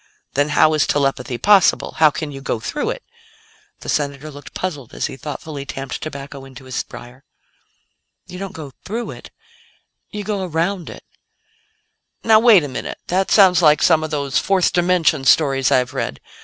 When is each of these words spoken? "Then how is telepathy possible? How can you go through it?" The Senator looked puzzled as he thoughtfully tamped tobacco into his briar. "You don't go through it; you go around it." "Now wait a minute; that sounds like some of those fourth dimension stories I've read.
"Then 0.33 0.49
how 0.57 0.73
is 0.73 0.87
telepathy 0.87 1.37
possible? 1.37 1.97
How 1.97 2.09
can 2.09 2.31
you 2.31 2.41
go 2.41 2.59
through 2.59 2.89
it?" 2.89 3.03
The 3.81 3.87
Senator 3.89 4.31
looked 4.31 4.55
puzzled 4.55 4.95
as 4.95 5.05
he 5.05 5.15
thoughtfully 5.15 5.63
tamped 5.63 6.01
tobacco 6.01 6.43
into 6.43 6.63
his 6.63 6.81
briar. 6.81 7.23
"You 8.25 8.39
don't 8.39 8.51
go 8.51 8.71
through 8.83 9.11
it; 9.11 9.29
you 10.09 10.23
go 10.23 10.43
around 10.43 10.89
it." 10.89 11.03
"Now 12.23 12.39
wait 12.39 12.63
a 12.63 12.67
minute; 12.67 12.97
that 13.09 13.29
sounds 13.29 13.61
like 13.61 13.83
some 13.83 14.03
of 14.03 14.09
those 14.09 14.39
fourth 14.39 14.73
dimension 14.73 15.23
stories 15.23 15.71
I've 15.71 15.93
read. 15.93 16.19